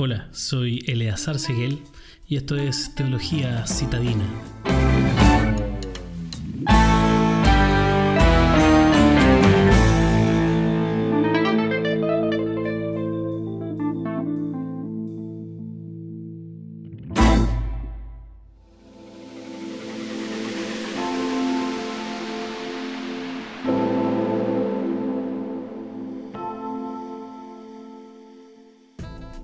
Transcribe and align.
Hola, 0.00 0.28
soy 0.30 0.84
Eleazar 0.86 1.40
Seguel 1.40 1.80
y 2.28 2.36
esto 2.36 2.54
es 2.54 2.94
Teología 2.94 3.66
Citadina. 3.66 4.28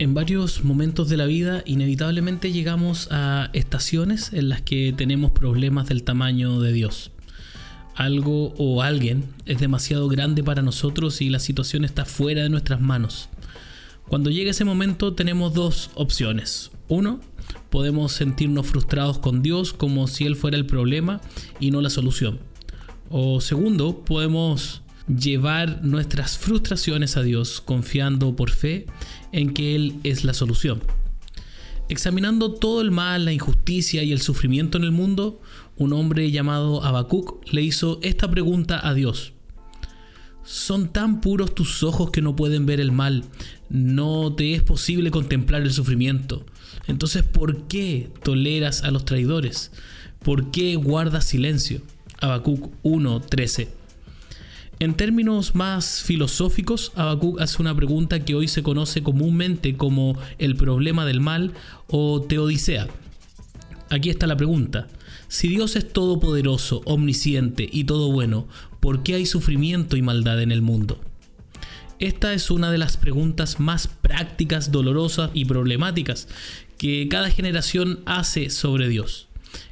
En 0.00 0.12
varios 0.12 0.64
momentos 0.64 1.08
de 1.08 1.16
la 1.16 1.24
vida 1.24 1.62
inevitablemente 1.66 2.50
llegamos 2.50 3.08
a 3.12 3.50
estaciones 3.52 4.32
en 4.32 4.48
las 4.48 4.60
que 4.60 4.92
tenemos 4.92 5.30
problemas 5.30 5.86
del 5.86 6.02
tamaño 6.02 6.60
de 6.60 6.72
Dios. 6.72 7.12
Algo 7.94 8.54
o 8.58 8.82
alguien 8.82 9.24
es 9.46 9.60
demasiado 9.60 10.08
grande 10.08 10.42
para 10.42 10.62
nosotros 10.62 11.20
y 11.20 11.30
la 11.30 11.38
situación 11.38 11.84
está 11.84 12.04
fuera 12.04 12.42
de 12.42 12.48
nuestras 12.48 12.80
manos. 12.80 13.28
Cuando 14.08 14.30
llega 14.30 14.50
ese 14.50 14.64
momento 14.64 15.14
tenemos 15.14 15.54
dos 15.54 15.92
opciones. 15.94 16.72
Uno, 16.88 17.20
podemos 17.70 18.12
sentirnos 18.12 18.66
frustrados 18.66 19.18
con 19.18 19.42
Dios 19.42 19.72
como 19.72 20.08
si 20.08 20.24
Él 20.24 20.34
fuera 20.34 20.56
el 20.56 20.66
problema 20.66 21.20
y 21.60 21.70
no 21.70 21.80
la 21.80 21.90
solución. 21.90 22.40
O 23.10 23.40
segundo, 23.40 24.00
podemos 24.04 24.82
llevar 25.06 25.84
nuestras 25.84 26.38
frustraciones 26.38 27.16
a 27.16 27.22
Dios 27.22 27.60
confiando 27.60 28.34
por 28.36 28.50
fe 28.50 28.86
en 29.34 29.52
que 29.52 29.74
Él 29.74 29.96
es 30.04 30.24
la 30.24 30.32
solución. 30.32 30.82
Examinando 31.88 32.52
todo 32.52 32.80
el 32.80 32.90
mal, 32.90 33.26
la 33.26 33.32
injusticia 33.32 34.02
y 34.02 34.12
el 34.12 34.22
sufrimiento 34.22 34.78
en 34.78 34.84
el 34.84 34.92
mundo, 34.92 35.40
un 35.76 35.92
hombre 35.92 36.30
llamado 36.30 36.82
Habacuc 36.82 37.44
le 37.52 37.60
hizo 37.62 37.98
esta 38.02 38.30
pregunta 38.30 38.86
a 38.86 38.94
Dios. 38.94 39.32
¿Son 40.44 40.92
tan 40.92 41.20
puros 41.20 41.54
tus 41.54 41.82
ojos 41.82 42.10
que 42.10 42.22
no 42.22 42.36
pueden 42.36 42.64
ver 42.64 42.80
el 42.80 42.92
mal? 42.92 43.24
¿No 43.68 44.34
te 44.34 44.54
es 44.54 44.62
posible 44.62 45.10
contemplar 45.10 45.62
el 45.62 45.72
sufrimiento? 45.72 46.46
Entonces, 46.86 47.22
¿por 47.22 47.66
qué 47.66 48.10
toleras 48.22 48.82
a 48.82 48.90
los 48.90 49.04
traidores? 49.04 49.72
¿Por 50.22 50.50
qué 50.50 50.76
guardas 50.76 51.24
silencio? 51.24 51.82
Habacuc 52.20 52.70
1:13 52.82 53.83
en 54.84 54.94
términos 54.94 55.54
más 55.54 56.02
filosóficos, 56.02 56.92
Habacuc 56.94 57.40
hace 57.40 57.60
una 57.62 57.74
pregunta 57.74 58.24
que 58.24 58.34
hoy 58.34 58.48
se 58.48 58.62
conoce 58.62 59.02
comúnmente 59.02 59.76
como 59.76 60.18
el 60.38 60.56
problema 60.56 61.06
del 61.06 61.20
mal 61.20 61.52
o 61.88 62.20
teodicea. 62.20 62.88
Aquí 63.88 64.10
está 64.10 64.26
la 64.26 64.36
pregunta. 64.36 64.88
Si 65.28 65.48
Dios 65.48 65.76
es 65.76 65.90
todopoderoso, 65.90 66.82
omnisciente 66.84 67.66
y 67.70 67.84
todo 67.84 68.12
bueno, 68.12 68.46
¿por 68.80 69.02
qué 69.02 69.14
hay 69.14 69.24
sufrimiento 69.26 69.96
y 69.96 70.02
maldad 70.02 70.42
en 70.42 70.52
el 70.52 70.60
mundo? 70.60 71.00
Esta 71.98 72.34
es 72.34 72.50
una 72.50 72.70
de 72.70 72.78
las 72.78 72.98
preguntas 72.98 73.60
más 73.60 73.88
prácticas, 73.88 74.70
dolorosas 74.70 75.30
y 75.32 75.46
problemáticas 75.46 76.28
que 76.76 77.08
cada 77.08 77.30
generación 77.30 78.00
hace 78.04 78.50
sobre 78.50 78.88
Dios. 78.88 79.28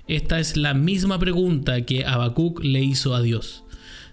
Esta 0.09 0.41
es 0.41 0.57
la 0.57 0.73
misma 0.73 1.19
pregunta 1.19 1.83
que 1.83 2.07
Habacuc 2.07 2.61
le 2.65 2.83
hizo 2.83 3.15
a 3.15 3.21
Dios. 3.21 3.63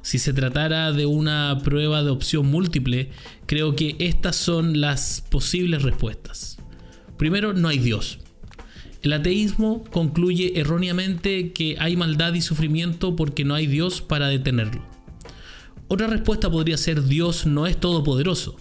Si 0.01 0.19
se 0.19 0.33
tratara 0.33 0.91
de 0.91 1.05
una 1.05 1.59
prueba 1.63 2.03
de 2.03 2.09
opción 2.09 2.47
múltiple, 2.47 3.09
creo 3.45 3.75
que 3.75 3.95
estas 3.99 4.35
son 4.35 4.79
las 4.81 5.23
posibles 5.29 5.83
respuestas. 5.83 6.57
Primero, 7.17 7.53
no 7.53 7.67
hay 7.67 7.79
Dios. 7.79 8.19
El 9.01 9.13
ateísmo 9.13 9.83
concluye 9.91 10.59
erróneamente 10.59 11.51
que 11.53 11.77
hay 11.79 11.95
maldad 11.95 12.33
y 12.33 12.41
sufrimiento 12.41 13.15
porque 13.15 13.45
no 13.45 13.55
hay 13.55 13.67
Dios 13.67 14.01
para 14.01 14.27
detenerlo. 14.27 14.81
Otra 15.87 16.07
respuesta 16.07 16.51
podría 16.51 16.77
ser 16.77 17.03
Dios 17.05 17.45
no 17.45 17.65
es 17.65 17.79
todopoderoso. 17.79 18.57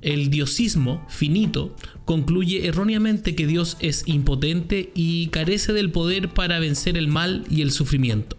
El 0.00 0.28
diosismo 0.28 1.06
finito 1.08 1.74
concluye 2.04 2.66
erróneamente 2.66 3.34
que 3.34 3.46
Dios 3.46 3.76
es 3.80 4.02
impotente 4.06 4.90
y 4.94 5.28
carece 5.28 5.72
del 5.72 5.90
poder 5.90 6.30
para 6.30 6.58
vencer 6.58 6.98
el 6.98 7.08
mal 7.08 7.44
y 7.48 7.62
el 7.62 7.70
sufrimiento. 7.70 8.36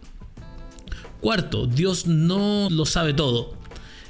Cuarto, 1.21 1.67
Dios 1.67 2.07
no 2.07 2.69
lo 2.69 2.85
sabe 2.85 3.13
todo. 3.13 3.55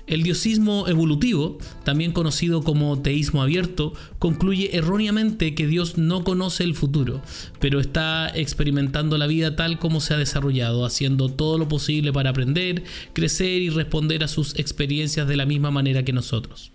El 0.08 0.22
diosismo 0.22 0.88
evolutivo, 0.88 1.58
también 1.84 2.12
conocido 2.12 2.62
como 2.62 3.02
teísmo 3.02 3.42
abierto, 3.42 3.94
concluye 4.20 4.78
erróneamente 4.78 5.56
que 5.56 5.66
Dios 5.66 5.98
no 5.98 6.24
conoce 6.24 6.64
el 6.64 6.76
futuro, 6.76 7.24
pero 7.60 7.80
está 7.80 8.30
experimentando 8.30 9.18
la 9.18 9.26
vida 9.26 9.56
tal 9.56 9.80
como 9.80 10.02
se 10.02 10.14
ha 10.14 10.18
desarrollado, 10.18 10.86
haciendo 10.86 11.30
todo 11.30 11.58
lo 11.58 11.68
posible 11.68 12.14
para 12.14 12.30
aprender, 12.30 12.84
crecer 13.14 13.64
y 13.64 13.70
responder 13.70 14.24
a 14.24 14.28
sus 14.28 14.54
experiencias 14.60 15.28
de 15.28 15.38
la 15.38 15.48
misma 15.48 15.72
manera 15.72 16.06
que 16.06 16.14
nosotros. 16.14 16.72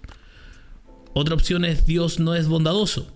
Otra 1.13 1.35
opción 1.35 1.65
es 1.65 1.87
Dios 1.87 2.19
no 2.19 2.35
es 2.35 2.49
bondadoso. 2.49 3.13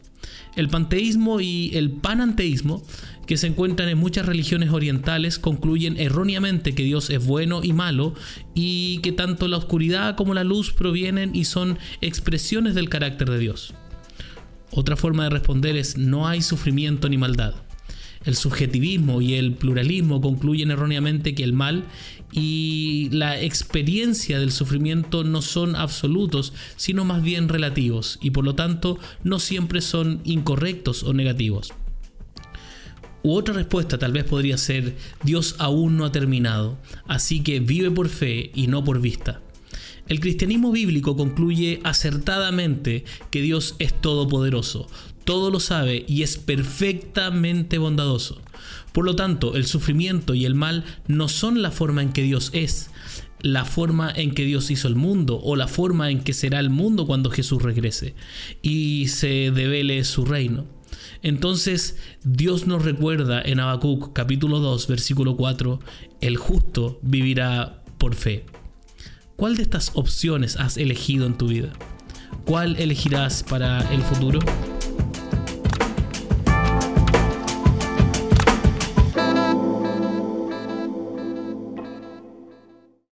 El 0.56 0.68
panteísmo 0.68 1.40
y 1.40 1.70
el 1.74 1.90
pananteísmo, 1.90 2.82
que 3.26 3.36
se 3.36 3.46
encuentran 3.46 3.88
en 3.88 3.98
muchas 3.98 4.26
religiones 4.26 4.70
orientales, 4.70 5.38
concluyen 5.38 5.96
erróneamente 5.98 6.74
que 6.74 6.84
Dios 6.84 7.10
es 7.10 7.24
bueno 7.24 7.64
y 7.64 7.72
malo 7.72 8.14
y 8.54 8.98
que 8.98 9.12
tanto 9.12 9.48
la 9.48 9.56
oscuridad 9.56 10.16
como 10.16 10.34
la 10.34 10.44
luz 10.44 10.72
provienen 10.72 11.34
y 11.34 11.44
son 11.44 11.78
expresiones 12.00 12.74
del 12.74 12.88
carácter 12.88 13.30
de 13.30 13.38
Dios. 13.38 13.74
Otra 14.70 14.96
forma 14.96 15.24
de 15.24 15.30
responder 15.30 15.76
es 15.76 15.96
no 15.96 16.26
hay 16.26 16.42
sufrimiento 16.42 17.08
ni 17.08 17.16
maldad. 17.16 17.54
El 18.24 18.36
subjetivismo 18.36 19.20
y 19.20 19.34
el 19.34 19.52
pluralismo 19.52 20.20
concluyen 20.20 20.70
erróneamente 20.70 21.34
que 21.34 21.44
el 21.44 21.52
mal 21.52 21.84
y 22.32 23.10
la 23.12 23.40
experiencia 23.40 24.38
del 24.38 24.50
sufrimiento 24.50 25.24
no 25.24 25.42
son 25.42 25.76
absolutos, 25.76 26.52
sino 26.76 27.04
más 27.04 27.22
bien 27.22 27.48
relativos, 27.48 28.18
y 28.20 28.30
por 28.30 28.44
lo 28.44 28.54
tanto 28.54 28.98
no 29.22 29.38
siempre 29.38 29.80
son 29.80 30.20
incorrectos 30.24 31.04
o 31.04 31.12
negativos. 31.12 31.72
U 33.22 33.34
otra 33.36 33.54
respuesta 33.54 33.98
tal 33.98 34.12
vez 34.12 34.24
podría 34.24 34.58
ser, 34.58 34.96
Dios 35.22 35.56
aún 35.58 35.96
no 35.96 36.04
ha 36.04 36.12
terminado, 36.12 36.78
así 37.06 37.42
que 37.42 37.60
vive 37.60 37.90
por 37.90 38.08
fe 38.08 38.50
y 38.54 38.66
no 38.66 38.84
por 38.84 39.00
vista. 39.00 39.43
El 40.06 40.20
cristianismo 40.20 40.70
bíblico 40.70 41.16
concluye 41.16 41.80
acertadamente 41.82 43.04
que 43.30 43.40
Dios 43.40 43.74
es 43.78 43.98
todopoderoso, 43.98 44.86
todo 45.24 45.50
lo 45.50 45.60
sabe 45.60 46.04
y 46.06 46.22
es 46.22 46.36
perfectamente 46.36 47.78
bondadoso. 47.78 48.42
Por 48.92 49.06
lo 49.06 49.16
tanto, 49.16 49.56
el 49.56 49.64
sufrimiento 49.64 50.34
y 50.34 50.44
el 50.44 50.54
mal 50.54 50.84
no 51.08 51.28
son 51.28 51.62
la 51.62 51.70
forma 51.70 52.02
en 52.02 52.12
que 52.12 52.22
Dios 52.22 52.50
es, 52.52 52.90
la 53.40 53.64
forma 53.64 54.10
en 54.10 54.34
que 54.34 54.44
Dios 54.44 54.70
hizo 54.70 54.88
el 54.88 54.94
mundo 54.94 55.40
o 55.42 55.56
la 55.56 55.68
forma 55.68 56.10
en 56.10 56.22
que 56.22 56.34
será 56.34 56.60
el 56.60 56.70
mundo 56.70 57.06
cuando 57.06 57.30
Jesús 57.30 57.62
regrese 57.62 58.14
y 58.62 59.08
se 59.08 59.50
devele 59.50 60.04
su 60.04 60.26
reino. 60.26 60.66
Entonces 61.22 61.96
Dios 62.22 62.66
nos 62.66 62.84
recuerda 62.84 63.40
en 63.40 63.60
Habacuc 63.60 64.12
capítulo 64.12 64.60
2 64.60 64.86
versículo 64.86 65.36
4, 65.36 65.80
el 66.20 66.36
justo 66.36 66.98
vivirá 67.02 67.82
por 67.98 68.14
fe. 68.14 68.44
¿Cuál 69.36 69.56
de 69.56 69.62
estas 69.62 69.90
opciones 69.94 70.56
has 70.56 70.76
elegido 70.76 71.26
en 71.26 71.36
tu 71.36 71.48
vida? 71.48 71.72
¿Cuál 72.44 72.76
elegirás 72.76 73.42
para 73.42 73.80
el 73.92 74.00
futuro? 74.02 74.38